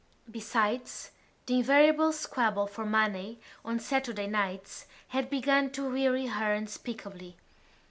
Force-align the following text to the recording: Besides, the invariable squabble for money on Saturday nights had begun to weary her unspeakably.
Besides, 0.31 1.11
the 1.45 1.57
invariable 1.57 2.11
squabble 2.11 2.65
for 2.65 2.87
money 2.87 3.39
on 3.63 3.77
Saturday 3.77 4.25
nights 4.25 4.87
had 5.09 5.29
begun 5.29 5.69
to 5.73 5.87
weary 5.91 6.25
her 6.25 6.51
unspeakably. 6.55 7.37